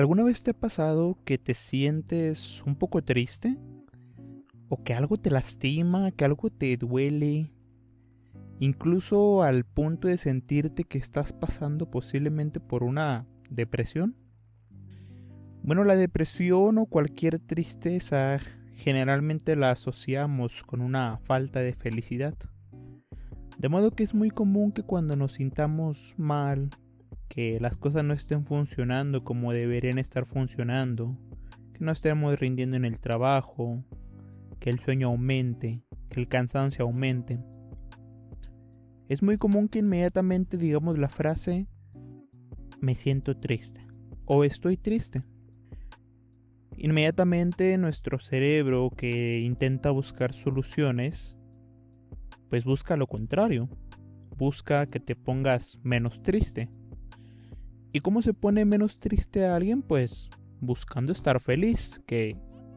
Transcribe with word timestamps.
¿Alguna 0.00 0.24
vez 0.24 0.42
te 0.42 0.52
ha 0.52 0.54
pasado 0.54 1.18
que 1.26 1.36
te 1.36 1.52
sientes 1.52 2.62
un 2.64 2.74
poco 2.74 3.04
triste? 3.04 3.58
¿O 4.70 4.82
que 4.82 4.94
algo 4.94 5.18
te 5.18 5.30
lastima, 5.30 6.10
que 6.10 6.24
algo 6.24 6.48
te 6.48 6.74
duele? 6.78 7.52
Incluso 8.60 9.42
al 9.42 9.64
punto 9.64 10.08
de 10.08 10.16
sentirte 10.16 10.84
que 10.84 10.96
estás 10.96 11.34
pasando 11.34 11.90
posiblemente 11.90 12.60
por 12.60 12.82
una 12.82 13.26
depresión. 13.50 14.16
Bueno, 15.62 15.84
la 15.84 15.96
depresión 15.96 16.78
o 16.78 16.86
cualquier 16.86 17.38
tristeza 17.38 18.38
generalmente 18.76 19.54
la 19.54 19.72
asociamos 19.72 20.62
con 20.62 20.80
una 20.80 21.18
falta 21.24 21.60
de 21.60 21.74
felicidad. 21.74 22.38
De 23.58 23.68
modo 23.68 23.90
que 23.90 24.04
es 24.04 24.14
muy 24.14 24.30
común 24.30 24.72
que 24.72 24.82
cuando 24.82 25.14
nos 25.14 25.34
sintamos 25.34 26.14
mal, 26.16 26.70
que 27.30 27.60
las 27.60 27.76
cosas 27.76 28.04
no 28.04 28.12
estén 28.12 28.44
funcionando 28.44 29.22
como 29.22 29.52
deberían 29.52 29.98
estar 29.98 30.26
funcionando, 30.26 31.12
que 31.72 31.84
no 31.84 31.92
estemos 31.92 32.38
rindiendo 32.38 32.76
en 32.76 32.84
el 32.84 32.98
trabajo, 32.98 33.84
que 34.58 34.68
el 34.68 34.80
sueño 34.80 35.06
aumente, 35.06 35.80
que 36.08 36.18
el 36.18 36.26
cansancio 36.26 36.84
aumente. 36.84 37.38
Es 39.08 39.22
muy 39.22 39.38
común 39.38 39.68
que 39.68 39.78
inmediatamente 39.78 40.56
digamos 40.58 40.98
la 40.98 41.08
frase 41.08 41.68
me 42.80 42.96
siento 42.96 43.36
triste 43.36 43.86
o 44.24 44.42
estoy 44.42 44.76
triste. 44.76 45.22
Inmediatamente 46.76 47.78
nuestro 47.78 48.18
cerebro 48.18 48.90
que 48.90 49.38
intenta 49.38 49.92
buscar 49.92 50.32
soluciones, 50.32 51.38
pues 52.48 52.64
busca 52.64 52.96
lo 52.96 53.06
contrario, 53.06 53.68
busca 54.36 54.86
que 54.86 54.98
te 54.98 55.14
pongas 55.14 55.78
menos 55.84 56.24
triste 56.24 56.68
¿Y 57.92 58.00
cómo 58.00 58.22
se 58.22 58.34
pone 58.34 58.64
menos 58.64 59.00
triste 59.00 59.46
a 59.46 59.56
alguien? 59.56 59.82
Pues 59.82 60.30
buscando 60.60 61.12
estar 61.12 61.40
feliz, 61.40 62.00
que 62.06 62.36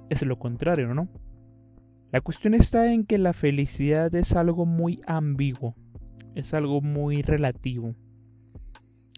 es 0.09 0.23
lo 0.23 0.39
contrario, 0.39 0.93
¿no? 0.93 1.07
La 2.11 2.21
cuestión 2.21 2.53
está 2.53 2.91
en 2.91 3.05
que 3.05 3.17
la 3.17 3.33
felicidad 3.33 4.13
es 4.15 4.33
algo 4.35 4.65
muy 4.65 5.01
ambiguo, 5.05 5.75
es 6.35 6.53
algo 6.53 6.81
muy 6.81 7.21
relativo, 7.21 7.95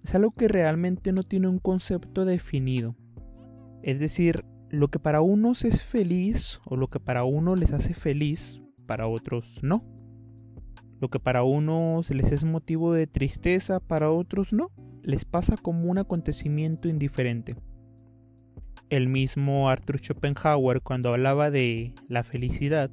es 0.04 0.16
algo 0.16 0.32
que 0.32 0.48
realmente 0.48 1.14
no 1.14 1.24
tiene 1.24 1.48
un 1.48 1.60
concepto 1.60 2.26
definido. 2.26 2.96
Es 3.82 4.00
decir, 4.00 4.46
lo 4.70 4.90
que 4.90 5.00
para 5.00 5.22
unos 5.22 5.64
es 5.64 5.84
feliz 5.84 6.60
o 6.66 6.76
lo 6.76 6.90
que 6.90 7.00
para 7.00 7.24
uno 7.24 7.56
les 7.56 7.72
hace 7.72 7.94
feliz, 7.94 8.62
para 8.86 9.08
otros 9.08 9.60
no. 9.62 9.84
Lo 11.00 11.10
que 11.10 11.20
para 11.20 11.44
unos 11.44 12.10
les 12.10 12.32
es 12.32 12.44
motivo 12.44 12.94
de 12.94 13.08
tristeza, 13.08 13.80
para 13.80 14.10
otros 14.10 14.54
no 14.54 14.72
les 15.06 15.24
pasa 15.24 15.56
como 15.56 15.90
un 15.90 16.00
acontecimiento 16.00 16.88
indiferente. 16.88 17.56
El 18.90 19.08
mismo 19.08 19.70
Arthur 19.70 20.00
Schopenhauer 20.00 20.82
cuando 20.82 21.10
hablaba 21.10 21.52
de 21.52 21.94
la 22.08 22.24
felicidad 22.24 22.90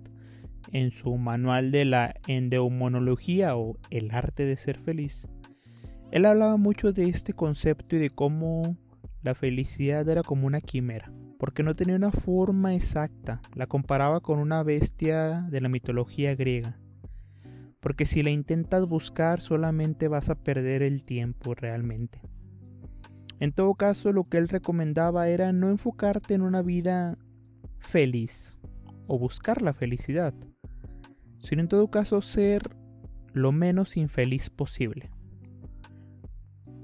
en 0.73 0.91
su 0.91 1.17
manual 1.17 1.71
de 1.71 1.85
la 1.85 2.15
endeumonología 2.27 3.57
o 3.57 3.79
el 3.91 4.11
arte 4.11 4.45
de 4.45 4.57
ser 4.57 4.79
feliz, 4.79 5.27
él 6.11 6.27
hablaba 6.27 6.57
mucho 6.59 6.93
de 6.93 7.09
este 7.09 7.33
concepto 7.33 7.97
y 7.97 7.99
de 7.99 8.11
cómo 8.11 8.77
la 9.23 9.35
felicidad 9.35 10.07
era 10.09 10.23
como 10.23 10.47
una 10.47 10.61
quimera, 10.61 11.11
porque 11.39 11.63
no 11.63 11.75
tenía 11.75 11.97
una 11.97 12.13
forma 12.13 12.75
exacta, 12.75 13.41
la 13.55 13.67
comparaba 13.67 14.21
con 14.21 14.39
una 14.39 14.63
bestia 14.63 15.47
de 15.51 15.61
la 15.61 15.69
mitología 15.69 16.35
griega, 16.35 16.79
porque 17.83 18.07
si 18.07 18.23
la 18.23 18.31
intentas 18.31 18.87
buscar 18.87 19.41
solamente 19.41 20.07
vas 20.07 20.31
a 20.31 20.37
perder 20.37 20.85
el 20.85 21.03
tiempo 21.03 21.53
realmente. 21.57 22.21
En 23.41 23.53
todo 23.53 23.75
caso, 23.75 24.13
lo 24.13 24.23
que 24.23 24.39
él 24.39 24.49
recomendaba 24.49 25.29
era 25.29 25.53
no 25.53 25.69
enfocarte 25.69 26.35
en 26.35 26.43
una 26.43 26.63
vida 26.63 27.19
feliz 27.81 28.57
o 29.09 29.19
buscar 29.19 29.63
la 29.63 29.75
felicidad, 29.75 30.33
sino 31.39 31.63
en 31.63 31.69
todo 31.69 31.91
caso 31.91 32.23
ser 32.23 32.77
lo 33.33 33.51
menos 33.51 33.97
infeliz 33.97 34.49
posible. 34.49 35.11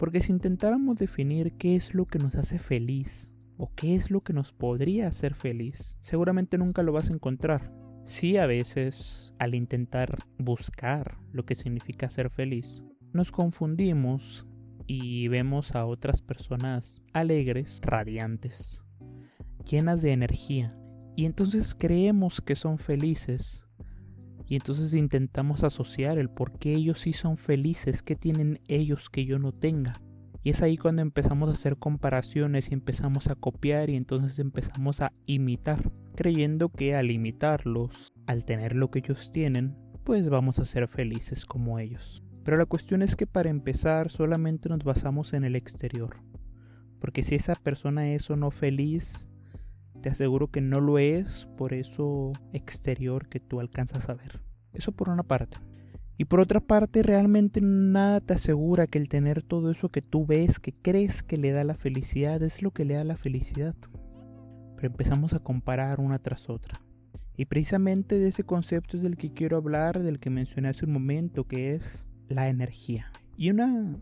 Porque 0.00 0.20
si 0.20 0.32
intentáramos 0.32 0.98
definir 0.98 1.52
qué 1.52 1.76
es 1.76 1.94
lo 1.94 2.06
que 2.06 2.18
nos 2.18 2.34
hace 2.34 2.58
feliz 2.58 3.30
o 3.56 3.72
qué 3.72 3.94
es 3.94 4.10
lo 4.10 4.20
que 4.20 4.32
nos 4.32 4.52
podría 4.52 5.06
hacer 5.06 5.34
feliz, 5.34 5.96
seguramente 6.00 6.58
nunca 6.58 6.82
lo 6.82 6.90
vas 6.90 7.10
a 7.10 7.14
encontrar. 7.14 7.72
Sí, 8.08 8.38
a 8.38 8.46
veces, 8.46 9.34
al 9.38 9.54
intentar 9.54 10.24
buscar 10.38 11.18
lo 11.30 11.44
que 11.44 11.54
significa 11.54 12.08
ser 12.08 12.30
feliz, 12.30 12.82
nos 13.12 13.30
confundimos 13.30 14.46
y 14.86 15.28
vemos 15.28 15.74
a 15.74 15.84
otras 15.84 16.22
personas 16.22 17.02
alegres, 17.12 17.80
radiantes, 17.82 18.82
llenas 19.70 20.00
de 20.00 20.12
energía. 20.12 20.74
Y 21.16 21.26
entonces 21.26 21.74
creemos 21.74 22.40
que 22.40 22.56
son 22.56 22.78
felices. 22.78 23.66
Y 24.46 24.54
entonces 24.56 24.94
intentamos 24.94 25.62
asociar 25.62 26.16
el 26.16 26.30
por 26.30 26.58
qué 26.58 26.72
ellos 26.72 27.02
sí 27.02 27.12
son 27.12 27.36
felices, 27.36 28.02
qué 28.02 28.16
tienen 28.16 28.62
ellos 28.68 29.10
que 29.10 29.26
yo 29.26 29.38
no 29.38 29.52
tenga. 29.52 30.00
Y 30.48 30.52
es 30.52 30.62
ahí 30.62 30.78
cuando 30.78 31.02
empezamos 31.02 31.50
a 31.50 31.52
hacer 31.52 31.76
comparaciones 31.76 32.70
y 32.70 32.72
empezamos 32.72 33.26
a 33.26 33.34
copiar 33.34 33.90
y 33.90 33.96
entonces 33.96 34.38
empezamos 34.38 35.02
a 35.02 35.12
imitar, 35.26 35.92
creyendo 36.16 36.70
que 36.70 36.94
al 36.94 37.10
imitarlos, 37.10 38.14
al 38.26 38.46
tener 38.46 38.74
lo 38.74 38.90
que 38.90 39.00
ellos 39.00 39.30
tienen, 39.30 39.76
pues 40.04 40.30
vamos 40.30 40.58
a 40.58 40.64
ser 40.64 40.88
felices 40.88 41.44
como 41.44 41.78
ellos. 41.78 42.22
Pero 42.44 42.56
la 42.56 42.64
cuestión 42.64 43.02
es 43.02 43.14
que 43.14 43.26
para 43.26 43.50
empezar 43.50 44.10
solamente 44.10 44.70
nos 44.70 44.84
basamos 44.84 45.34
en 45.34 45.44
el 45.44 45.54
exterior. 45.54 46.16
Porque 46.98 47.22
si 47.22 47.34
esa 47.34 47.54
persona 47.54 48.14
es 48.14 48.30
o 48.30 48.36
no 48.36 48.50
feliz, 48.50 49.28
te 50.00 50.08
aseguro 50.08 50.50
que 50.50 50.62
no 50.62 50.80
lo 50.80 50.98
es 50.98 51.46
por 51.58 51.74
eso 51.74 52.32
exterior 52.54 53.28
que 53.28 53.38
tú 53.38 53.60
alcanzas 53.60 54.08
a 54.08 54.14
ver. 54.14 54.40
Eso 54.72 54.92
por 54.92 55.10
una 55.10 55.24
parte. 55.24 55.58
Y 56.20 56.24
por 56.24 56.40
otra 56.40 56.58
parte, 56.58 57.04
realmente 57.04 57.60
nada 57.62 58.20
te 58.20 58.34
asegura 58.34 58.88
que 58.88 58.98
el 58.98 59.08
tener 59.08 59.44
todo 59.44 59.70
eso 59.70 59.88
que 59.88 60.02
tú 60.02 60.26
ves, 60.26 60.58
que 60.58 60.72
crees 60.72 61.22
que 61.22 61.38
le 61.38 61.52
da 61.52 61.62
la 61.62 61.74
felicidad, 61.74 62.42
es 62.42 62.60
lo 62.60 62.72
que 62.72 62.84
le 62.84 62.94
da 62.94 63.04
la 63.04 63.16
felicidad. 63.16 63.76
Pero 64.74 64.88
empezamos 64.88 65.32
a 65.32 65.38
comparar 65.38 66.00
una 66.00 66.18
tras 66.18 66.50
otra. 66.50 66.82
Y 67.36 67.44
precisamente 67.44 68.18
de 68.18 68.26
ese 68.26 68.42
concepto 68.42 68.96
es 68.96 69.04
del 69.04 69.16
que 69.16 69.32
quiero 69.32 69.56
hablar, 69.56 70.02
del 70.02 70.18
que 70.18 70.28
mencioné 70.28 70.70
hace 70.70 70.86
un 70.86 70.92
momento, 70.92 71.44
que 71.44 71.76
es 71.76 72.08
la 72.28 72.48
energía. 72.48 73.12
Y 73.36 73.50
una 73.50 73.96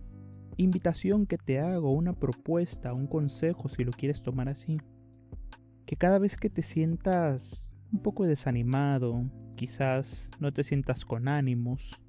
invitación 0.56 1.26
que 1.26 1.36
te 1.36 1.60
hago, 1.60 1.92
una 1.92 2.14
propuesta, 2.14 2.94
un 2.94 3.08
consejo, 3.08 3.68
si 3.68 3.84
lo 3.84 3.92
quieres 3.92 4.22
tomar 4.22 4.48
así, 4.48 4.80
que 5.84 5.96
cada 5.96 6.18
vez 6.18 6.38
que 6.38 6.48
te 6.48 6.62
sientas 6.62 7.74
un 7.92 8.00
poco 8.00 8.24
desanimado, 8.24 9.22
quizás 9.54 10.30
no 10.40 10.50
te 10.50 10.64
sientas 10.64 11.04
con 11.04 11.28
ánimos, 11.28 12.00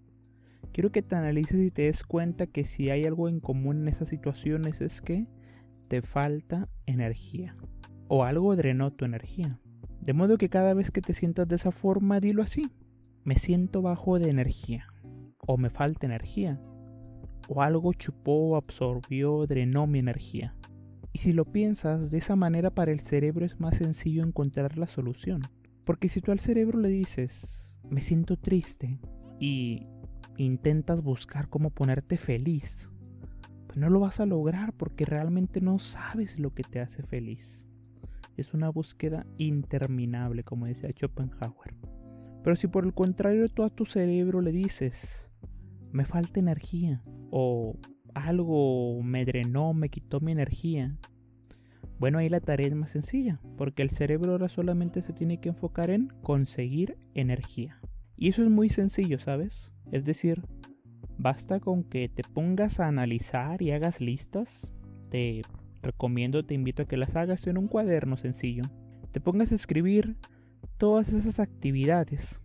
Quiero 0.72 0.92
que 0.92 1.02
te 1.02 1.16
analices 1.16 1.60
y 1.60 1.72
te 1.72 1.84
des 1.84 2.04
cuenta 2.04 2.48
que 2.48 2.66
si 2.66 2.90
hay 2.90 3.06
algo 3.06 3.30
en 3.30 3.40
común 3.40 3.82
en 3.82 3.88
esas 3.88 4.10
situaciones 4.10 4.82
es 4.82 5.02
que 5.02 5.28
te 5.88 6.02
falta 6.02 6.70
energía 6.86 7.56
o 8.08 8.24
algo 8.24 8.56
drenó 8.56 8.92
tu 8.92 9.06
energía. 9.06 9.60
De 10.02 10.14
modo 10.14 10.38
que 10.38 10.50
cada 10.50 10.74
vez 10.74 10.92
que 10.92 11.02
te 11.02 11.14
sientas 11.14 11.48
de 11.48 11.56
esa 11.56 11.72
forma, 11.72 12.20
dilo 12.20 12.44
así. 12.44 12.72
Me 13.24 13.36
siento 13.36 13.82
bajo 13.82 14.20
de 14.20 14.30
energía 14.30 14.86
o 15.46 15.58
me 15.58 15.70
falta 15.70 16.06
energía 16.06 16.62
o 17.50 17.62
algo 17.62 17.94
chupó, 17.94 18.56
absorbió, 18.56 19.46
drenó 19.48 19.88
mi 19.88 20.00
energía. 20.00 20.56
Y 21.14 21.20
si 21.20 21.34
lo 21.34 21.46
piensas 21.46 22.12
de 22.12 22.20
esa 22.20 22.36
manera 22.36 22.70
para 22.70 22.92
el 22.92 23.00
cerebro 23.00 23.46
es 23.46 23.60
más 23.60 23.78
sencillo 23.78 24.24
encontrar 24.24 24.78
la 24.78 24.88
solución. 24.88 25.42
Porque 25.86 26.10
si 26.10 26.22
tú 26.22 26.32
al 26.32 26.40
cerebro 26.40 26.80
le 26.80 26.90
dices, 26.90 27.80
me 27.90 28.02
siento 28.02 28.38
triste 28.38 29.00
y 29.40 29.84
intentas 30.38 31.02
buscar 31.02 31.50
cómo 31.50 31.70
ponerte 31.70 32.18
feliz, 32.18 32.90
pues 33.68 33.78
no 33.78 33.90
lo 33.90 34.00
vas 34.00 34.20
a 34.20 34.26
lograr 34.26 34.74
porque 34.74 35.06
realmente 35.06 35.62
no 35.62 35.80
sabes 35.80 36.40
lo 36.40 36.54
que 36.54 36.64
te 36.64 36.80
hace 36.80 37.04
feliz. 37.04 37.68
Es 38.38 38.54
una 38.54 38.70
búsqueda 38.70 39.26
interminable, 39.38 40.44
como 40.44 40.68
decía 40.68 40.90
Schopenhauer. 40.90 41.76
Pero 42.44 42.56
si 42.56 42.68
por 42.68 42.86
el 42.86 42.94
contrario 42.94 43.50
tú 43.50 43.64
a 43.64 43.70
tu 43.70 43.86
cerebro 43.86 44.42
le 44.42 44.52
dices, 44.52 45.32
me 45.92 46.06
falta 46.06 46.40
energía, 46.40 47.02
o 47.32 47.78
algo 48.14 49.02
me 49.04 49.26
drenó, 49.26 49.74
me 49.74 49.90
quitó 49.90 50.20
mi 50.20 50.32
energía, 50.32 50.98
bueno, 52.00 52.20
ahí 52.20 52.30
la 52.30 52.40
tarea 52.40 52.68
es 52.68 52.76
más 52.76 52.92
sencilla, 52.92 53.40
porque 53.58 53.82
el 53.82 53.90
cerebro 53.90 54.34
ahora 54.34 54.50
solamente 54.50 55.02
se 55.02 55.14
tiene 55.14 55.40
que 55.40 55.50
enfocar 55.50 55.90
en 55.90 56.10
conseguir 56.22 56.98
energía. 57.16 57.82
Y 58.18 58.30
eso 58.30 58.44
es 58.44 58.50
muy 58.50 58.70
sencillo, 58.70 59.20
¿sabes? 59.20 59.74
Es 59.92 60.04
decir, 60.04 60.42
basta 61.18 61.60
con 61.60 61.84
que 61.84 62.10
te 62.10 62.24
pongas 62.24 62.80
a 62.80 62.88
analizar 62.88 63.62
y 63.62 63.72
hagas 63.72 64.02
listas. 64.02 64.74
Te 65.10 65.44
recomiendo, 65.82 66.44
te 66.44 66.56
invito 66.56 66.84
a 66.84 66.88
que 66.88 66.98
las 66.98 67.16
hagas 67.16 67.46
en 67.48 67.58
un 67.58 67.68
cuaderno 67.68 68.18
sencillo. 68.18 68.64
Te 69.12 69.22
pongas 69.22 69.52
a 69.52 69.56
escribir 69.56 70.18
todas 70.78 71.10
esas 71.10 71.40
actividades 71.40 72.42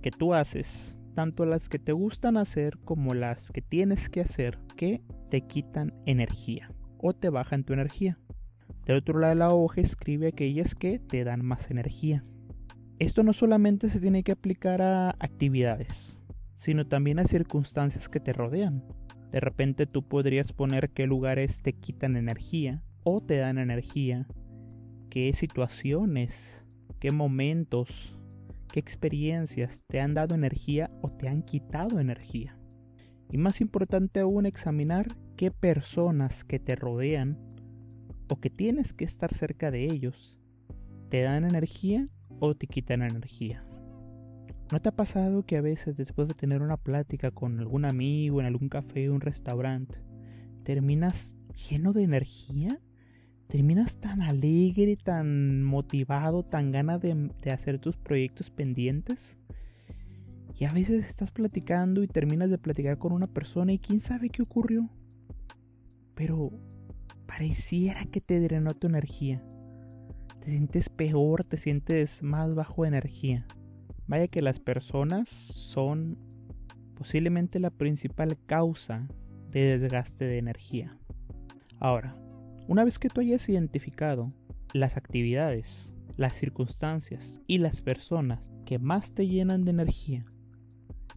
que 0.00 0.10
tú 0.10 0.34
haces, 0.34 1.00
tanto 1.14 1.46
las 1.46 1.68
que 1.68 1.78
te 1.78 1.92
gustan 1.92 2.36
hacer 2.36 2.78
como 2.84 3.12
las 3.14 3.50
que 3.50 3.62
tienes 3.62 4.08
que 4.08 4.20
hacer, 4.20 4.58
que 4.76 5.02
te 5.30 5.42
quitan 5.42 5.92
energía 6.06 6.72
o 6.98 7.12
te 7.12 7.28
bajan 7.28 7.64
tu 7.64 7.72
energía. 7.72 8.18
Del 8.84 8.98
otro 8.98 9.18
lado 9.18 9.34
de 9.34 9.38
la 9.40 9.50
hoja 9.50 9.80
escribe 9.80 10.28
aquellas 10.28 10.76
que 10.76 11.00
te 11.00 11.24
dan 11.24 11.44
más 11.44 11.70
energía. 11.70 12.24
Esto 12.98 13.22
no 13.22 13.34
solamente 13.34 13.90
se 13.90 14.00
tiene 14.00 14.22
que 14.22 14.32
aplicar 14.32 14.80
a 14.80 15.10
actividades, 15.18 16.22
sino 16.54 16.86
también 16.86 17.18
a 17.18 17.24
circunstancias 17.24 18.08
que 18.08 18.20
te 18.20 18.32
rodean. 18.32 18.82
De 19.30 19.38
repente 19.38 19.84
tú 19.84 20.02
podrías 20.02 20.52
poner 20.52 20.88
qué 20.88 21.06
lugares 21.06 21.60
te 21.60 21.74
quitan 21.74 22.16
energía 22.16 22.82
o 23.04 23.20
te 23.20 23.36
dan 23.36 23.58
energía, 23.58 24.26
qué 25.10 25.30
situaciones, 25.34 26.64
qué 26.98 27.10
momentos, 27.10 28.18
qué 28.72 28.80
experiencias 28.80 29.84
te 29.86 30.00
han 30.00 30.14
dado 30.14 30.34
energía 30.34 30.88
o 31.02 31.10
te 31.10 31.28
han 31.28 31.42
quitado 31.42 32.00
energía. 32.00 32.58
Y 33.30 33.36
más 33.36 33.60
importante 33.60 34.20
aún, 34.20 34.46
examinar 34.46 35.18
qué 35.36 35.50
personas 35.50 36.44
que 36.44 36.58
te 36.58 36.76
rodean 36.76 37.38
o 38.28 38.40
que 38.40 38.48
tienes 38.48 38.94
que 38.94 39.04
estar 39.04 39.34
cerca 39.34 39.70
de 39.70 39.84
ellos 39.84 40.40
te 41.10 41.20
dan 41.22 41.44
energía 41.44 42.08
o 42.40 42.54
te 42.54 42.66
quitan 42.66 43.02
energía. 43.02 43.64
¿No 44.72 44.80
te 44.80 44.88
ha 44.88 44.96
pasado 44.96 45.44
que 45.44 45.56
a 45.56 45.60
veces 45.60 45.96
después 45.96 46.26
de 46.26 46.34
tener 46.34 46.60
una 46.60 46.76
plática 46.76 47.30
con 47.30 47.60
algún 47.60 47.84
amigo 47.84 48.40
en 48.40 48.46
algún 48.46 48.68
café 48.68 49.08
o 49.08 49.14
un 49.14 49.20
restaurante, 49.20 49.98
terminas 50.64 51.36
lleno 51.70 51.92
de 51.92 52.02
energía? 52.02 52.80
¿Terminas 53.46 53.98
tan 53.98 54.22
alegre, 54.22 54.96
tan 54.96 55.62
motivado, 55.62 56.42
tan 56.42 56.72
gana 56.72 56.98
de, 56.98 57.30
de 57.42 57.52
hacer 57.52 57.78
tus 57.78 57.96
proyectos 57.96 58.50
pendientes? 58.50 59.38
Y 60.58 60.64
a 60.64 60.72
veces 60.72 61.04
estás 61.04 61.30
platicando 61.30 62.02
y 62.02 62.08
terminas 62.08 62.50
de 62.50 62.58
platicar 62.58 62.98
con 62.98 63.12
una 63.12 63.28
persona 63.28 63.72
y 63.72 63.78
quién 63.78 64.00
sabe 64.00 64.30
qué 64.30 64.42
ocurrió. 64.42 64.90
Pero 66.14 66.50
pareciera 67.26 68.04
que 68.06 68.20
te 68.20 68.40
drenó 68.40 68.74
tu 68.74 68.88
energía. 68.88 69.44
Te 70.46 70.52
sientes 70.52 70.88
peor, 70.88 71.42
te 71.42 71.56
sientes 71.56 72.22
más 72.22 72.54
bajo 72.54 72.82
de 72.82 72.88
energía. 72.90 73.44
Vaya 74.06 74.28
que 74.28 74.42
las 74.42 74.60
personas 74.60 75.28
son 75.28 76.18
posiblemente 76.94 77.58
la 77.58 77.70
principal 77.70 78.38
causa 78.46 79.08
de 79.50 79.76
desgaste 79.76 80.24
de 80.24 80.38
energía. 80.38 80.96
Ahora, 81.80 82.14
una 82.68 82.84
vez 82.84 83.00
que 83.00 83.08
tú 83.08 83.22
hayas 83.22 83.48
identificado 83.48 84.28
las 84.72 84.96
actividades, 84.96 85.98
las 86.16 86.36
circunstancias 86.36 87.42
y 87.48 87.58
las 87.58 87.82
personas 87.82 88.52
que 88.64 88.78
más 88.78 89.16
te 89.16 89.26
llenan 89.26 89.64
de 89.64 89.72
energía 89.72 90.26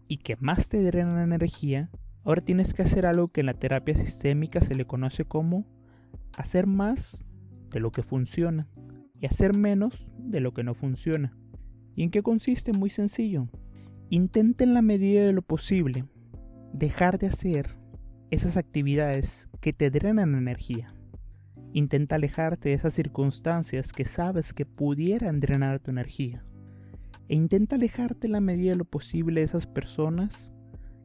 y 0.08 0.16
que 0.16 0.34
más 0.40 0.68
te 0.68 0.82
drenan 0.82 1.20
energía, 1.20 1.88
ahora 2.24 2.40
tienes 2.42 2.74
que 2.74 2.82
hacer 2.82 3.06
algo 3.06 3.28
que 3.28 3.42
en 3.42 3.46
la 3.46 3.54
terapia 3.54 3.94
sistémica 3.94 4.60
se 4.60 4.74
le 4.74 4.88
conoce 4.88 5.24
como 5.24 5.66
hacer 6.36 6.66
más 6.66 7.24
de 7.70 7.78
lo 7.78 7.92
que 7.92 8.02
funciona 8.02 8.66
y 9.20 9.26
hacer 9.26 9.56
menos 9.56 10.12
de 10.18 10.40
lo 10.40 10.52
que 10.52 10.64
no 10.64 10.74
funciona. 10.74 11.36
¿Y 11.94 12.02
en 12.02 12.10
qué 12.10 12.22
consiste? 12.22 12.72
Muy 12.72 12.90
sencillo. 12.90 13.48
Intenta 14.08 14.64
en 14.64 14.74
la 14.74 14.82
medida 14.82 15.24
de 15.24 15.32
lo 15.32 15.42
posible 15.42 16.04
dejar 16.72 17.18
de 17.18 17.26
hacer 17.26 17.76
esas 18.30 18.56
actividades 18.56 19.48
que 19.60 19.72
te 19.72 19.90
drenan 19.90 20.34
energía. 20.34 20.94
Intenta 21.72 22.16
alejarte 22.16 22.70
de 22.70 22.74
esas 22.74 22.94
circunstancias 22.94 23.92
que 23.92 24.04
sabes 24.04 24.52
que 24.52 24.66
pudieran 24.66 25.40
drenar 25.40 25.80
tu 25.80 25.90
energía. 25.90 26.44
E 27.28 27.36
intenta 27.36 27.76
alejarte 27.76 28.26
en 28.26 28.32
la 28.32 28.40
medida 28.40 28.72
de 28.72 28.78
lo 28.78 28.84
posible 28.84 29.40
de 29.40 29.44
esas 29.44 29.66
personas 29.66 30.52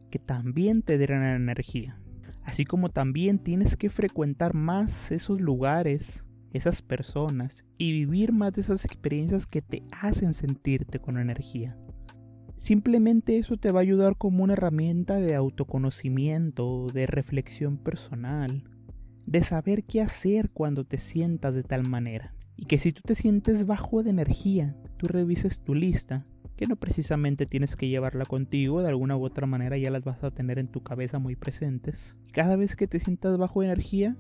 que 0.10 0.18
también 0.18 0.82
te 0.82 0.98
drenan 0.98 1.36
energía. 1.36 2.00
Así 2.44 2.64
como 2.64 2.90
también 2.90 3.40
tienes 3.40 3.76
que 3.76 3.90
frecuentar 3.90 4.54
más 4.54 5.12
esos 5.12 5.42
lugares 5.42 6.24
esas 6.56 6.82
personas 6.82 7.66
y 7.78 7.92
vivir 7.92 8.32
más 8.32 8.54
de 8.54 8.62
esas 8.62 8.86
experiencias 8.86 9.46
que 9.46 9.62
te 9.62 9.84
hacen 9.92 10.34
sentirte 10.34 11.00
con 11.00 11.18
energía. 11.18 11.78
Simplemente 12.56 13.38
eso 13.38 13.58
te 13.58 13.72
va 13.72 13.82
a 13.82 13.84
ayudar 13.84 14.16
como 14.18 14.44
una 14.44 14.54
herramienta 14.54 15.16
de 15.16 15.36
autoconocimiento, 15.36 16.88
de 16.94 17.08
reflexión 17.08 17.78
personal, 17.78 18.64
de 19.26 19.44
saber 19.44 19.84
qué 19.84 20.02
hacer 20.02 20.50
cuando 20.54 20.86
te 20.86 20.98
sientas 20.98 21.54
de 21.54 21.64
tal 21.64 21.88
manera. 21.88 22.34
Y 22.56 22.66
que 22.66 22.78
si 22.78 22.94
tú 22.94 23.02
te 23.04 23.16
sientes 23.16 23.66
bajo 23.66 24.02
de 24.02 24.12
energía, 24.12 24.78
tú 24.96 25.08
revises 25.08 25.60
tu 25.60 25.76
lista, 25.76 26.24
que 26.56 26.68
no 26.68 26.78
precisamente 26.78 27.46
tienes 27.46 27.76
que 27.76 27.90
llevarla 27.90 28.24
contigo, 28.24 28.82
de 28.82 28.88
alguna 28.88 29.18
u 29.18 29.26
otra 29.26 29.46
manera 29.46 29.78
ya 29.78 29.92
las 29.92 30.06
vas 30.06 30.24
a 30.24 30.32
tener 30.32 30.58
en 30.58 30.68
tu 30.68 30.82
cabeza 30.82 31.20
muy 31.20 31.36
presentes. 31.36 32.16
Cada 32.32 32.56
vez 32.56 32.78
que 32.78 32.88
te 32.88 33.02
sientas 33.02 33.38
bajo 33.38 33.60
de 33.60 33.68
energía, 33.68 34.16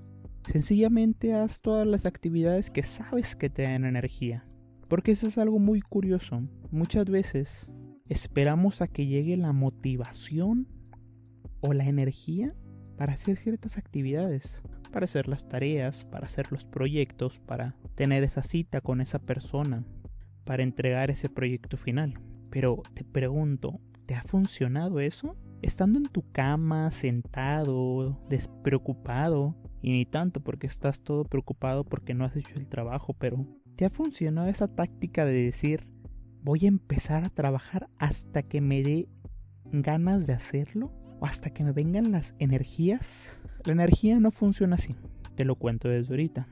Sencillamente 0.45 1.33
haz 1.33 1.61
todas 1.61 1.87
las 1.87 2.05
actividades 2.05 2.69
que 2.69 2.83
sabes 2.83 3.35
que 3.35 3.49
te 3.49 3.63
dan 3.63 3.85
energía. 3.85 4.43
Porque 4.87 5.11
eso 5.11 5.27
es 5.27 5.37
algo 5.37 5.59
muy 5.59 5.81
curioso. 5.81 6.41
Muchas 6.71 7.05
veces 7.05 7.71
esperamos 8.07 8.81
a 8.81 8.87
que 8.87 9.07
llegue 9.07 9.35
la 9.37 9.51
motivación 9.51 10.67
o 11.61 11.73
la 11.73 11.85
energía 11.85 12.53
para 12.97 13.13
hacer 13.13 13.37
ciertas 13.37 13.77
actividades, 13.77 14.63
para 14.91 15.05
hacer 15.05 15.27
las 15.27 15.49
tareas, 15.49 16.05
para 16.05 16.27
hacer 16.27 16.51
los 16.51 16.65
proyectos, 16.65 17.39
para 17.39 17.75
tener 17.95 18.23
esa 18.23 18.43
cita 18.43 18.81
con 18.81 19.01
esa 19.01 19.19
persona, 19.19 19.83
para 20.43 20.63
entregar 20.63 21.09
ese 21.09 21.29
proyecto 21.29 21.77
final. 21.77 22.19
Pero 22.51 22.83
te 22.93 23.03
pregunto, 23.03 23.81
¿te 24.05 24.13
ha 24.13 24.23
funcionado 24.23 24.99
eso? 24.99 25.35
Estando 25.65 25.97
en 25.97 26.05
tu 26.05 26.21
cama, 26.31 26.91
sentado, 26.91 28.19
despreocupado, 28.29 29.55
y 29.81 29.93
ni 29.93 30.05
tanto 30.05 30.39
porque 30.39 30.67
estás 30.67 31.01
todo 31.01 31.23
preocupado 31.23 31.83
porque 31.83 32.13
no 32.13 32.23
has 32.23 32.35
hecho 32.35 32.53
el 32.53 32.67
trabajo, 32.67 33.13
pero 33.13 33.47
¿te 33.75 33.83
ha 33.83 33.89
funcionado 33.89 34.47
esa 34.47 34.67
táctica 34.67 35.25
de 35.25 35.41
decir 35.41 35.87
voy 36.43 36.65
a 36.65 36.67
empezar 36.67 37.25
a 37.25 37.29
trabajar 37.29 37.89
hasta 37.97 38.43
que 38.43 38.61
me 38.61 38.83
dé 38.83 39.09
ganas 39.71 40.27
de 40.27 40.33
hacerlo? 40.33 40.91
¿O 41.19 41.25
hasta 41.25 41.49
que 41.49 41.63
me 41.63 41.71
vengan 41.71 42.11
las 42.11 42.35
energías? 42.37 43.41
La 43.63 43.73
energía 43.73 44.19
no 44.19 44.29
funciona 44.29 44.75
así, 44.75 44.95
te 45.33 45.45
lo 45.45 45.55
cuento 45.55 45.89
desde 45.89 46.13
ahorita. 46.13 46.45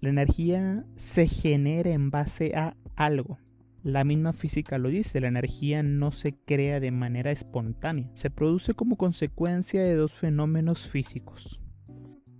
La 0.00 0.08
energía 0.08 0.84
se 0.96 1.28
genera 1.28 1.90
en 1.90 2.10
base 2.10 2.56
a 2.56 2.76
algo. 2.96 3.38
La 3.86 4.02
misma 4.02 4.32
física 4.32 4.78
lo 4.78 4.88
dice, 4.88 5.20
la 5.20 5.28
energía 5.28 5.80
no 5.84 6.10
se 6.10 6.32
crea 6.32 6.80
de 6.80 6.90
manera 6.90 7.30
espontánea, 7.30 8.10
se 8.14 8.30
produce 8.30 8.74
como 8.74 8.96
consecuencia 8.96 9.80
de 9.80 9.94
dos 9.94 10.12
fenómenos 10.12 10.88
físicos. 10.88 11.60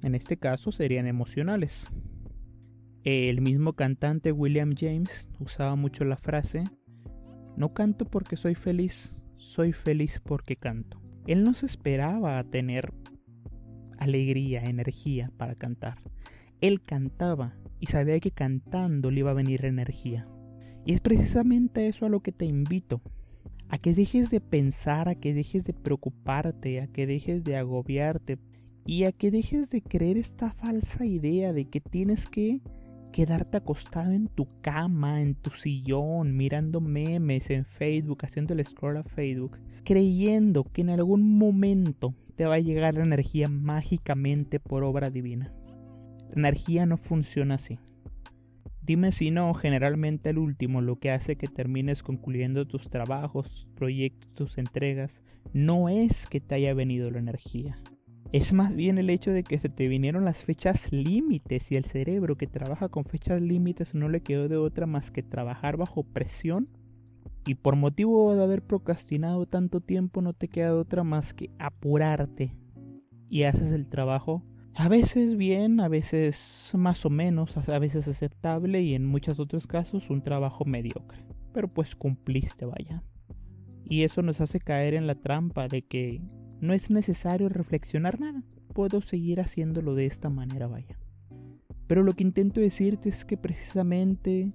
En 0.03 0.17
este 0.17 0.39
caso 0.39 0.73
serían 0.73 1.07
emocionales. 1.07 1.89
El 3.05 3.43
mismo 3.43 3.75
cantante 3.75 4.33
William 4.33 4.75
James 4.77 5.31
usaba 5.39 5.77
mucho 5.77 6.05
la 6.05 6.17
frase, 6.17 6.65
no 7.57 7.73
canto 7.73 8.07
porque 8.07 8.37
soy 8.37 8.57
feliz, 8.57 9.23
soy 9.37 9.73
feliz 9.73 10.21
porque 10.25 10.57
canto. 10.57 11.01
Él 11.29 11.45
no 11.45 11.55
se 11.55 11.67
esperaba 11.67 12.41
a 12.41 12.45
tener 12.51 12.93
alegría, 13.99 14.65
energía 14.65 15.31
para 15.37 15.55
cantar. 15.55 16.03
Él 16.61 16.83
cantaba 16.83 17.57
y 17.79 17.87
sabía 17.87 18.19
que 18.19 18.33
cantando 18.33 19.13
le 19.13 19.21
iba 19.21 19.31
a 19.31 19.35
venir 19.35 19.65
energía. 19.65 20.25
Y 20.87 20.95
es 20.95 21.01
precisamente 21.01 21.89
eso 21.89 22.07
a 22.07 22.09
lo 22.09 22.21
que 22.21 22.33
te 22.33 22.45
invito. 22.47 23.03
A 23.69 23.79
que 23.79 23.93
dejes 23.93 24.31
de 24.31 24.41
pensar, 24.41 25.09
a 25.09 25.17
que 25.17 25.35
dejes 25.35 25.65
de 25.65 25.73
preocuparte, 25.73 26.81
a 26.81 26.87
que 26.87 27.07
dejes 27.07 27.43
de 27.43 27.57
agobiarte 27.57 28.39
y 28.87 29.03
a 29.03 29.11
que 29.13 29.33
dejes 29.33 29.69
de 29.69 29.83
creer 29.83 30.17
esta 30.17 30.51
falsa 30.51 31.05
idea 31.05 31.53
de 31.53 31.65
que 31.65 31.81
tienes 31.81 32.29
que 32.29 32.61
quedarte 33.13 33.57
acostado 33.57 34.13
en 34.13 34.29
tu 34.29 34.47
cama, 34.61 35.21
en 35.21 35.35
tu 35.35 35.51
sillón, 35.51 36.37
mirando 36.37 36.81
memes 36.81 37.51
en 37.51 37.65
Facebook, 37.65 38.25
haciendo 38.25 38.55
el 38.55 38.65
scroll 38.65 38.99
a 38.99 39.03
Facebook, 39.03 39.59
creyendo 39.85 40.63
que 40.65 40.83
en 40.83 40.91
algún 40.91 41.37
momento 41.37 42.15
te 42.37 42.45
va 42.45 42.55
a 42.57 42.61
llegar 42.61 42.95
la 42.95 43.03
energía 43.03 43.49
mágicamente 43.49 44.61
por 44.61 44.85
obra 44.85 45.11
divina. 45.11 45.53
La 46.29 46.49
energía 46.49 46.87
no 46.87 46.97
funciona 46.97 47.57
así. 47.57 47.79
Dime 48.87 49.11
si 49.11 49.33
no, 49.33 49.53
generalmente 49.53 50.31
el 50.31 50.39
último, 50.39 50.81
lo 50.81 51.01
que 51.01 51.11
hace 51.11 51.35
que 51.35 51.49
termines 51.49 52.05
concluyendo 52.05 52.69
tus 52.69 52.89
trabajos, 52.89 53.69
proyectos, 53.75 54.33
tus 54.35 54.59
entregas, 54.59 55.25
no 55.53 55.89
es 55.89 56.29
que 56.29 56.41
te 56.41 56.55
haya 56.55 56.73
venido 56.73 57.11
la 57.11 57.19
energía, 57.19 57.77
es 58.31 58.53
más 58.53 58.77
bien 58.77 58.99
el 58.99 59.11
hecho 59.11 59.33
de 59.33 59.43
que 59.43 59.59
se 59.59 59.69
te 59.69 59.89
vinieron 59.89 60.25
las 60.25 60.45
fechas 60.45 60.93
límites 60.93 61.73
y 61.73 61.77
el 61.77 61.85
cerebro 61.85 62.37
que 62.37 62.47
trabaja 62.47 62.89
con 62.89 63.03
fechas 63.03 63.43
límites 63.43 63.95
no 63.95 64.09
le 64.09 64.21
quedó 64.21 64.49
de 64.49 64.57
otra 64.57 64.87
más 64.87 65.11
que 65.11 65.25
trabajar 65.25 65.77
bajo 65.77 66.05
presión 66.05 66.69
y 67.45 67.55
por 67.57 67.75
motivo 67.75 68.37
de 68.37 68.45
haber 68.45 68.63
procrastinado 68.63 69.47
tanto 69.47 69.81
tiempo 69.81 70.23
no 70.23 70.33
te 70.33 70.47
queda 70.47 70.67
de 70.67 70.79
otra 70.79 71.03
más 71.03 71.35
que 71.35 71.51
apurarte 71.59 72.55
y 73.29 73.45
haces 73.45 73.73
el 73.73 73.89
trabajo 73.89 74.45
a 74.79 74.89
veces 74.89 75.37
bien, 75.37 75.81
a 75.81 75.89
veces 75.89 76.71
más 76.75 77.07
o 77.07 77.11
menos, 77.11 77.57
a 77.57 77.79
veces 77.79 78.09
aceptable 78.09 78.83
y 78.83 78.95
en 78.95 79.07
muchos 79.07 79.41
otros 79.41 79.67
casos 79.67 80.11
un 80.11 80.23
trabajo 80.23 80.67
mediocre. 80.67 81.25
Pero 81.55 81.69
pues 81.69 81.97
cumpliste, 81.97 82.67
vaya. 82.67 83.03
Y 83.89 84.03
eso 84.03 84.21
nos 84.21 84.43
hace 84.43 84.61
caer 84.61 84.93
en 84.93 85.07
la 85.07 85.15
trampa 85.15 85.69
de 85.69 85.83
que 85.83 86.21
no 86.61 86.75
es 86.75 86.91
necesario 86.91 87.49
reflexionar 87.49 88.21
nada. 88.21 88.43
Puedo 88.75 89.01
seguir 89.01 89.41
haciéndolo 89.41 89.95
de 89.95 90.05
esta 90.05 90.29
manera, 90.29 90.67
vaya. 90.67 90.99
Pero 91.87 92.03
lo 92.03 92.13
que 92.13 92.25
intento 92.25 92.61
decirte 92.61 93.09
es 93.09 93.25
que 93.25 93.39
precisamente 93.39 94.51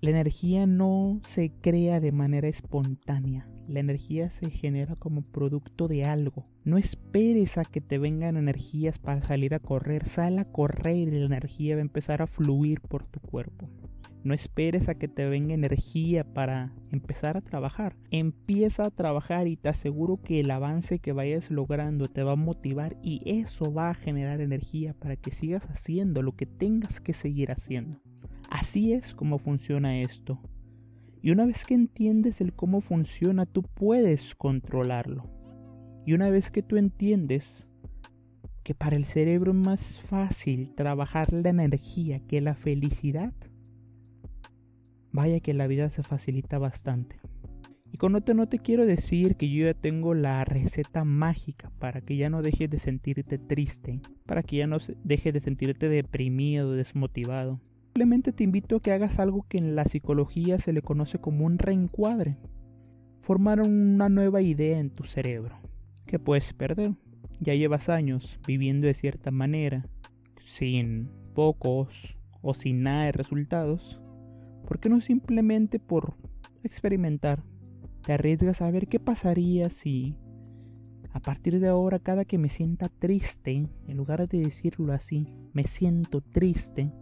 la 0.00 0.10
energía 0.10 0.66
no 0.66 1.20
se 1.26 1.50
crea 1.60 1.98
de 1.98 2.12
manera 2.12 2.46
espontánea. 2.46 3.48
La 3.70 3.78
energía 3.78 4.30
se 4.30 4.50
genera 4.50 4.96
como 4.96 5.22
producto 5.22 5.86
de 5.86 6.02
algo. 6.02 6.42
No 6.64 6.76
esperes 6.76 7.56
a 7.56 7.64
que 7.64 7.80
te 7.80 7.98
vengan 7.98 8.36
energías 8.36 8.98
para 8.98 9.22
salir 9.22 9.54
a 9.54 9.60
correr. 9.60 10.06
Sal 10.06 10.40
a 10.40 10.44
correr 10.44 10.96
y 10.96 11.10
la 11.12 11.26
energía 11.26 11.76
va 11.76 11.78
a 11.78 11.82
empezar 11.82 12.20
a 12.20 12.26
fluir 12.26 12.80
por 12.80 13.04
tu 13.04 13.20
cuerpo. 13.20 13.68
No 14.24 14.34
esperes 14.34 14.88
a 14.88 14.96
que 14.96 15.06
te 15.06 15.28
venga 15.28 15.54
energía 15.54 16.24
para 16.24 16.72
empezar 16.90 17.36
a 17.36 17.42
trabajar. 17.42 17.94
Empieza 18.10 18.86
a 18.86 18.90
trabajar 18.90 19.46
y 19.46 19.56
te 19.56 19.68
aseguro 19.68 20.20
que 20.20 20.40
el 20.40 20.50
avance 20.50 20.98
que 20.98 21.12
vayas 21.12 21.48
logrando 21.48 22.08
te 22.08 22.24
va 22.24 22.32
a 22.32 22.36
motivar 22.36 22.96
y 23.04 23.22
eso 23.24 23.72
va 23.72 23.90
a 23.90 23.94
generar 23.94 24.40
energía 24.40 24.94
para 24.94 25.14
que 25.14 25.30
sigas 25.30 25.70
haciendo 25.70 26.22
lo 26.22 26.34
que 26.34 26.46
tengas 26.46 27.00
que 27.00 27.12
seguir 27.12 27.52
haciendo. 27.52 28.00
Así 28.50 28.94
es 28.94 29.14
como 29.14 29.38
funciona 29.38 30.00
esto. 30.00 30.40
Y 31.22 31.30
una 31.30 31.44
vez 31.44 31.66
que 31.66 31.74
entiendes 31.74 32.40
el 32.40 32.54
cómo 32.54 32.80
funciona, 32.80 33.46
tú 33.46 33.62
puedes 33.62 34.34
controlarlo. 34.34 35.24
Y 36.06 36.14
una 36.14 36.30
vez 36.30 36.50
que 36.50 36.62
tú 36.62 36.76
entiendes 36.76 37.70
que 38.62 38.74
para 38.74 38.96
el 38.96 39.04
cerebro 39.04 39.52
es 39.52 39.58
más 39.58 40.00
fácil 40.00 40.74
trabajar 40.74 41.32
la 41.32 41.50
energía 41.50 42.20
que 42.26 42.40
la 42.40 42.54
felicidad, 42.54 43.32
vaya 45.12 45.40
que 45.40 45.54
la 45.54 45.66
vida 45.66 45.90
se 45.90 46.02
facilita 46.02 46.58
bastante. 46.58 47.16
Y 47.92 47.98
con 47.98 48.14
esto 48.16 48.34
no 48.34 48.46
te 48.46 48.58
quiero 48.58 48.86
decir 48.86 49.36
que 49.36 49.50
yo 49.50 49.66
ya 49.66 49.74
tengo 49.74 50.14
la 50.14 50.44
receta 50.44 51.04
mágica 51.04 51.72
para 51.78 52.00
que 52.00 52.16
ya 52.16 52.30
no 52.30 52.40
dejes 52.40 52.70
de 52.70 52.78
sentirte 52.78 53.38
triste, 53.38 54.00
para 54.26 54.42
que 54.42 54.58
ya 54.58 54.66
no 54.66 54.78
dejes 55.02 55.34
de 55.34 55.40
sentirte 55.40 55.88
deprimido, 55.88 56.72
desmotivado. 56.72 57.60
Simplemente 57.90 58.30
te 58.30 58.44
invito 58.44 58.76
a 58.76 58.80
que 58.80 58.92
hagas 58.92 59.18
algo 59.18 59.44
que 59.48 59.58
en 59.58 59.74
la 59.74 59.84
psicología 59.84 60.60
se 60.60 60.72
le 60.72 60.80
conoce 60.80 61.18
como 61.18 61.44
un 61.44 61.58
reencuadre. 61.58 62.36
Formar 63.20 63.60
una 63.60 64.08
nueva 64.08 64.42
idea 64.42 64.78
en 64.78 64.90
tu 64.90 65.02
cerebro. 65.02 65.58
Que 66.06 66.20
puedes 66.20 66.52
perder. 66.52 66.94
Ya 67.40 67.52
llevas 67.54 67.88
años 67.88 68.38
viviendo 68.46 68.86
de 68.86 68.94
cierta 68.94 69.32
manera, 69.32 69.88
sin 70.40 71.10
pocos 71.34 72.16
o 72.42 72.54
sin 72.54 72.84
nada 72.84 73.06
de 73.06 73.12
resultados. 73.12 74.00
¿Por 74.68 74.78
qué 74.78 74.88
no 74.88 75.00
simplemente 75.00 75.80
por 75.80 76.14
experimentar? 76.62 77.42
Te 78.04 78.12
arriesgas 78.12 78.62
a 78.62 78.70
ver 78.70 78.86
qué 78.86 79.00
pasaría 79.00 79.68
si 79.68 80.16
a 81.12 81.18
partir 81.18 81.58
de 81.58 81.66
ahora 81.66 81.98
cada 81.98 82.24
que 82.24 82.38
me 82.38 82.50
sienta 82.50 82.88
triste, 82.88 83.66
en 83.88 83.96
lugar 83.96 84.28
de 84.28 84.38
decirlo 84.38 84.92
así, 84.92 85.26
me 85.52 85.64
siento 85.64 86.20
triste, 86.20 86.92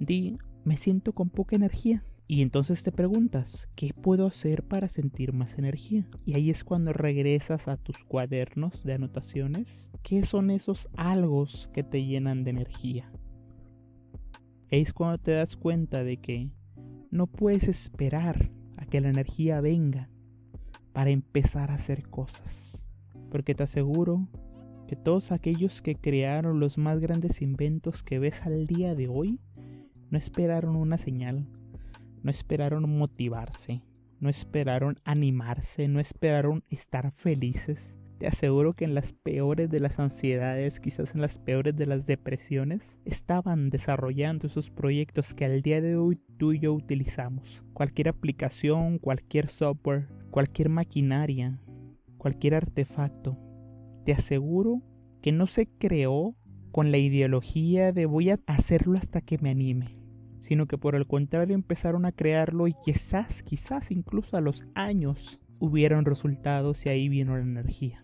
di, 0.00 0.38
me 0.64 0.76
siento 0.76 1.12
con 1.12 1.30
poca 1.30 1.54
energía. 1.54 2.02
Y 2.26 2.42
entonces 2.42 2.82
te 2.82 2.92
preguntas, 2.92 3.68
¿qué 3.74 3.92
puedo 3.92 4.26
hacer 4.26 4.62
para 4.62 4.88
sentir 4.88 5.32
más 5.32 5.58
energía? 5.58 6.08
Y 6.24 6.34
ahí 6.34 6.48
es 6.50 6.62
cuando 6.64 6.92
regresas 6.92 7.68
a 7.68 7.76
tus 7.76 7.98
cuadernos 7.98 8.84
de 8.84 8.94
anotaciones. 8.94 9.90
¿Qué 10.02 10.24
son 10.24 10.50
esos 10.50 10.88
algos 10.96 11.68
que 11.72 11.82
te 11.82 12.04
llenan 12.04 12.44
de 12.44 12.50
energía? 12.50 13.10
Es 14.70 14.92
cuando 14.92 15.18
te 15.18 15.32
das 15.32 15.56
cuenta 15.56 16.04
de 16.04 16.18
que 16.18 16.50
no 17.10 17.26
puedes 17.26 17.66
esperar 17.66 18.52
a 18.76 18.86
que 18.86 19.00
la 19.00 19.08
energía 19.08 19.60
venga 19.60 20.08
para 20.92 21.10
empezar 21.10 21.72
a 21.72 21.74
hacer 21.74 22.08
cosas. 22.08 22.86
Porque 23.28 23.56
te 23.56 23.64
aseguro 23.64 24.28
que 24.86 24.94
todos 24.94 25.32
aquellos 25.32 25.82
que 25.82 25.96
crearon 25.96 26.60
los 26.60 26.78
más 26.78 27.00
grandes 27.00 27.42
inventos 27.42 28.04
que 28.04 28.20
ves 28.20 28.42
al 28.42 28.68
día 28.68 28.94
de 28.94 29.08
hoy 29.08 29.40
no 30.10 30.18
esperaron 30.18 30.74
una 30.74 30.98
señal, 30.98 31.46
no 32.22 32.30
esperaron 32.32 32.98
motivarse, 32.98 33.82
no 34.18 34.28
esperaron 34.28 34.98
animarse, 35.04 35.86
no 35.86 36.00
esperaron 36.00 36.64
estar 36.68 37.12
felices. 37.12 37.96
Te 38.18 38.26
aseguro 38.26 38.74
que 38.74 38.84
en 38.84 38.94
las 38.94 39.12
peores 39.12 39.70
de 39.70 39.80
las 39.80 39.98
ansiedades, 39.98 40.80
quizás 40.80 41.14
en 41.14 41.22
las 41.22 41.38
peores 41.38 41.76
de 41.76 41.86
las 41.86 42.06
depresiones, 42.06 42.98
estaban 43.04 43.70
desarrollando 43.70 44.48
esos 44.48 44.70
proyectos 44.70 45.32
que 45.32 45.44
al 45.44 45.62
día 45.62 45.80
de 45.80 45.96
hoy 45.96 46.18
tú 46.36 46.52
y 46.52 46.58
yo 46.58 46.74
utilizamos. 46.74 47.62
Cualquier 47.72 48.08
aplicación, 48.08 48.98
cualquier 48.98 49.46
software, 49.46 50.06
cualquier 50.30 50.68
maquinaria, 50.70 51.60
cualquier 52.18 52.56
artefacto. 52.56 53.38
Te 54.04 54.12
aseguro 54.12 54.82
que 55.22 55.30
no 55.30 55.46
se 55.46 55.66
creó 55.66 56.34
con 56.72 56.90
la 56.90 56.98
ideología 56.98 57.92
de 57.92 58.06
voy 58.06 58.30
a 58.30 58.40
hacerlo 58.46 58.98
hasta 58.98 59.20
que 59.22 59.38
me 59.38 59.50
anime 59.50 59.99
sino 60.40 60.66
que 60.66 60.78
por 60.78 60.96
el 60.96 61.06
contrario 61.06 61.54
empezaron 61.54 62.06
a 62.06 62.12
crearlo 62.12 62.66
y 62.66 62.74
quizás, 62.82 63.42
quizás 63.42 63.90
incluso 63.90 64.36
a 64.36 64.40
los 64.40 64.64
años 64.74 65.38
hubieron 65.60 66.04
resultados 66.04 66.84
y 66.86 66.88
ahí 66.88 67.08
vino 67.08 67.36
la 67.36 67.42
energía. 67.42 68.02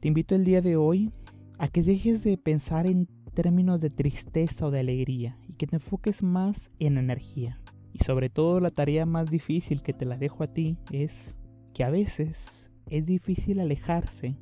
Te 0.00 0.08
invito 0.08 0.34
el 0.34 0.44
día 0.44 0.62
de 0.62 0.76
hoy 0.76 1.12
a 1.58 1.68
que 1.68 1.82
dejes 1.82 2.24
de 2.24 2.38
pensar 2.38 2.86
en 2.86 3.06
términos 3.34 3.80
de 3.80 3.90
tristeza 3.90 4.66
o 4.66 4.70
de 4.70 4.80
alegría 4.80 5.38
y 5.46 5.52
que 5.52 5.66
te 5.66 5.76
enfoques 5.76 6.22
más 6.22 6.72
en 6.78 6.96
energía. 6.96 7.60
Y 7.92 8.02
sobre 8.04 8.30
todo 8.30 8.60
la 8.60 8.70
tarea 8.70 9.04
más 9.04 9.30
difícil 9.30 9.82
que 9.82 9.92
te 9.92 10.06
la 10.06 10.16
dejo 10.16 10.42
a 10.42 10.46
ti 10.46 10.78
es 10.90 11.36
que 11.74 11.84
a 11.84 11.90
veces 11.90 12.72
es 12.86 13.04
difícil 13.04 13.60
alejarse 13.60 14.36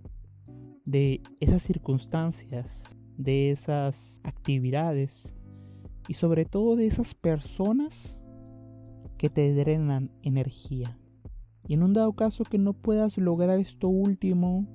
de 0.84 1.20
esas 1.40 1.62
circunstancias, 1.62 2.96
de 3.16 3.50
esas 3.50 4.20
actividades 4.22 5.34
y 6.08 6.14
sobre 6.14 6.46
todo 6.46 6.74
de 6.74 6.86
esas 6.86 7.14
personas 7.14 8.20
que 9.18 9.28
te 9.28 9.54
drenan 9.54 10.10
energía. 10.22 10.98
Y 11.66 11.74
en 11.74 11.82
un 11.82 11.92
dado 11.92 12.14
caso 12.14 12.44
que 12.44 12.58
no 12.58 12.72
puedas 12.72 13.18
lograr 13.18 13.58
esto 13.60 13.88
último, 13.88 14.66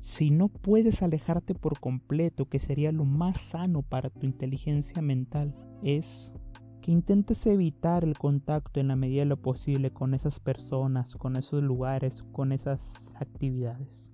si 0.00 0.30
no 0.30 0.48
puedes 0.48 1.02
alejarte 1.02 1.54
por 1.54 1.78
completo, 1.78 2.48
que 2.48 2.58
sería 2.58 2.90
lo 2.90 3.04
más 3.04 3.40
sano 3.40 3.82
para 3.82 4.10
tu 4.10 4.26
inteligencia 4.26 5.00
mental, 5.00 5.54
es 5.82 6.34
que 6.80 6.90
intentes 6.90 7.46
evitar 7.46 8.02
el 8.02 8.18
contacto 8.18 8.80
en 8.80 8.88
la 8.88 8.96
medida 8.96 9.20
de 9.20 9.26
lo 9.26 9.40
posible 9.40 9.92
con 9.92 10.14
esas 10.14 10.40
personas, 10.40 11.14
con 11.14 11.36
esos 11.36 11.62
lugares, 11.62 12.24
con 12.32 12.50
esas 12.50 13.14
actividades. 13.20 14.12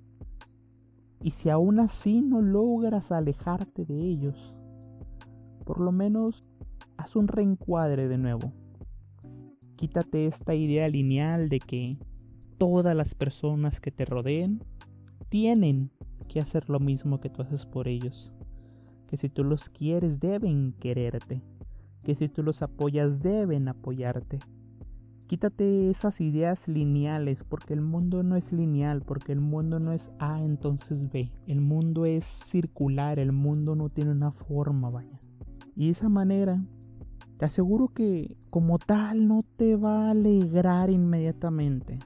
Y 1.23 1.31
si 1.31 1.49
aún 1.49 1.81
así 1.81 2.21
no 2.21 2.43
logras 2.43 3.13
alejarte 3.13 3.87
de 3.87 3.99
ellos, 3.99 4.55
por 5.65 5.81
lo 5.81 5.93
menos 5.93 6.49
haz 6.97 7.17
un 7.17 7.29
reencuadre 7.29 8.09
de 8.09 8.19
nuevo. 8.19 8.53
Quítate 9.77 10.27
esta 10.27 10.55
idea 10.55 10.89
lineal 10.89 11.49
de 11.49 11.59
que 11.59 11.99
todas 12.59 12.95
las 12.95 13.15
personas 13.15 13.81
que 13.81 13.91
te 13.91 14.05
rodeen 14.05 14.63
tienen 15.29 15.91
que 16.29 16.41
hacer 16.41 16.71
lo 16.71 16.81
mismo 16.81 17.21
que 17.21 17.31
tú 17.31 17.43
haces 17.43 17.67
por 17.67 17.89
ellos. 17.89 18.33
Que 19.07 19.17
si 19.17 19.29
tú 19.29 19.45
los 19.45 19.69
quieres 19.69 20.21
deben 20.21 20.73
quererte. 20.79 21.43
Que 22.05 22.15
si 22.15 22.29
tú 22.29 22.43
los 22.43 22.63
apoyas 22.63 23.23
deben 23.23 23.69
apoyarte. 23.69 24.39
Quítate 25.27 25.89
esas 25.89 26.21
ideas 26.21 26.69
lineales 26.69 27.45
porque 27.45 27.73
el 27.73 27.81
mundo 27.81 28.23
no 28.23 28.37
es 28.37 28.53
lineal, 28.53 29.03
porque 29.03 29.33
el 29.33 29.41
mundo 29.41 29.81
no 29.81 29.93
es 29.93 30.13
A 30.19 30.43
entonces 30.43 31.11
B. 31.11 31.33
El 31.47 31.63
mundo 31.63 32.05
es 32.05 32.25
circular, 32.25 33.19
el 33.19 33.33
mundo 33.33 33.75
no 33.75 33.89
tiene 33.89 34.13
una 34.13 34.33
forma, 34.33 34.91
vaya. 34.91 35.19
Y 35.77 35.91
esa 35.91 36.09
manera, 36.09 36.65
te 37.39 37.45
aseguro 37.45 37.89
que 37.89 38.37
como 38.51 38.79
tal 38.79 39.27
no 39.27 39.45
te 39.57 39.77
va 39.77 40.07
a 40.07 40.11
alegrar 40.11 40.91
inmediatamente, 40.91 41.99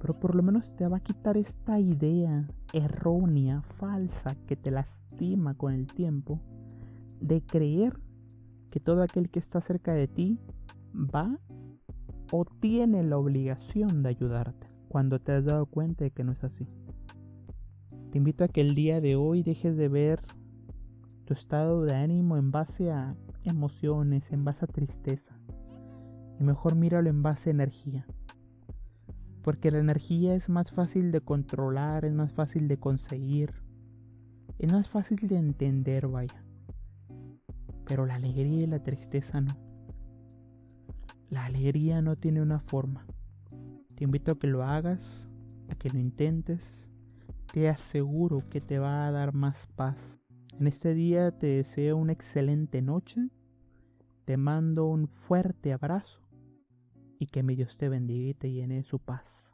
pero 0.00 0.18
por 0.18 0.34
lo 0.34 0.42
menos 0.42 0.74
te 0.74 0.88
va 0.88 0.96
a 0.96 1.02
quitar 1.02 1.36
esta 1.36 1.78
idea 1.78 2.48
errónea, 2.72 3.62
falsa, 3.62 4.36
que 4.46 4.56
te 4.56 4.70
lastima 4.70 5.54
con 5.54 5.72
el 5.72 5.86
tiempo, 5.86 6.40
de 7.20 7.42
creer 7.42 8.00
que 8.70 8.80
todo 8.80 9.02
aquel 9.02 9.30
que 9.30 9.38
está 9.38 9.60
cerca 9.60 9.92
de 9.92 10.08
ti 10.08 10.40
va 10.92 11.38
o 12.32 12.44
tiene 12.44 13.04
la 13.04 13.18
obligación 13.18 14.02
de 14.02 14.08
ayudarte, 14.08 14.66
cuando 14.88 15.20
te 15.20 15.32
has 15.32 15.44
dado 15.44 15.66
cuenta 15.66 16.04
de 16.04 16.10
que 16.10 16.24
no 16.24 16.32
es 16.32 16.42
así. 16.42 16.66
Te 18.10 18.18
invito 18.18 18.42
a 18.42 18.48
que 18.48 18.62
el 18.62 18.74
día 18.74 19.00
de 19.00 19.14
hoy 19.14 19.42
dejes 19.42 19.76
de 19.76 19.88
ver 19.88 20.22
estado 21.32 21.82
de 21.84 21.94
ánimo 21.94 22.36
en 22.36 22.50
base 22.50 22.90
a 22.90 23.16
emociones, 23.44 24.32
en 24.32 24.44
base 24.44 24.64
a 24.64 24.68
tristeza. 24.68 25.38
Y 26.38 26.44
mejor 26.44 26.74
míralo 26.74 27.10
en 27.10 27.22
base 27.22 27.50
a 27.50 27.52
energía. 27.52 28.06
Porque 29.42 29.70
la 29.70 29.78
energía 29.78 30.34
es 30.34 30.48
más 30.48 30.70
fácil 30.70 31.10
de 31.12 31.20
controlar, 31.20 32.04
es 32.04 32.12
más 32.12 32.32
fácil 32.32 32.68
de 32.68 32.78
conseguir, 32.78 33.52
es 34.58 34.72
más 34.72 34.88
fácil 34.88 35.26
de 35.26 35.36
entender, 35.36 36.06
vaya. 36.06 36.44
Pero 37.84 38.06
la 38.06 38.14
alegría 38.14 38.62
y 38.62 38.66
la 38.66 38.82
tristeza 38.82 39.40
no. 39.40 39.56
La 41.28 41.46
alegría 41.46 42.02
no 42.02 42.16
tiene 42.16 42.40
una 42.40 42.60
forma. 42.60 43.06
Te 43.96 44.04
invito 44.04 44.32
a 44.32 44.38
que 44.38 44.46
lo 44.46 44.62
hagas, 44.62 45.28
a 45.68 45.74
que 45.74 45.90
lo 45.90 45.98
intentes. 45.98 46.88
Te 47.52 47.68
aseguro 47.68 48.48
que 48.48 48.60
te 48.60 48.78
va 48.78 49.06
a 49.06 49.10
dar 49.10 49.34
más 49.34 49.66
paz 49.74 50.21
En 50.58 50.66
este 50.66 50.94
día 50.94 51.30
te 51.32 51.46
deseo 51.46 51.96
una 51.96 52.12
excelente 52.12 52.82
noche, 52.82 53.28
te 54.24 54.36
mando 54.36 54.86
un 54.86 55.08
fuerte 55.08 55.72
abrazo 55.72 56.20
y 57.18 57.26
que 57.26 57.42
mi 57.42 57.56
Dios 57.56 57.78
te 57.78 57.88
bendiga 57.88 58.30
y 58.30 58.34
te 58.34 58.50
llene 58.52 58.76
de 58.76 58.84
su 58.84 58.98
paz. 58.98 59.51